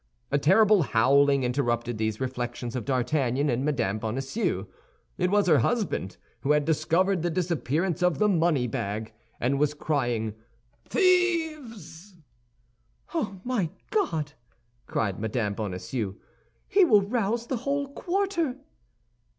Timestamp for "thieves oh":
10.85-13.41